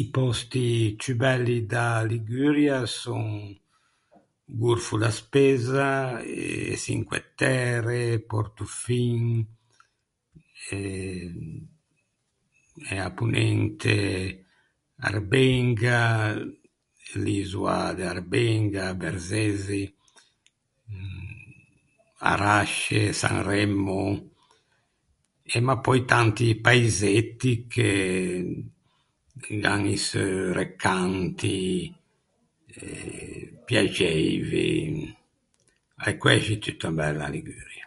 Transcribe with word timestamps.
I 0.00 0.04
pòsti 0.14 0.66
ciù 1.00 1.12
belli 1.22 1.56
da 1.72 1.84
Liguria 2.10 2.78
son 3.00 3.26
o 3.50 4.18
Gorfo 4.60 4.94
da 5.02 5.10
Spezza 5.20 5.90
e 6.16 6.38
e 6.72 6.74
Çinque 6.84 7.20
Tære, 7.38 8.02
Portofin 8.30 9.22
e 10.78 10.80
e 12.92 12.94
à 13.06 13.08
Ponente 13.18 13.96
Arbenga, 15.10 16.00
l’Isoa 17.22 17.80
de 17.96 18.04
Arbenga, 18.14 18.84
Berzezzi, 19.02 19.82
Arasce, 22.32 23.00
Sanremmo 23.20 24.02
e 25.54 25.58
ma 25.66 25.74
pöi 25.84 26.00
tanti 26.10 26.46
paisetti 26.66 27.52
che 27.72 27.90
gh’an 29.60 29.82
i 29.96 29.96
seu 30.08 30.34
recanti 30.60 31.58
eh 32.80 33.42
piaxeivi. 33.66 34.68
A 36.02 36.08
l’é 36.08 36.14
quæxi 36.22 36.54
tutta 36.64 36.88
bella 36.98 37.24
a 37.26 37.32
Liguria. 37.36 37.84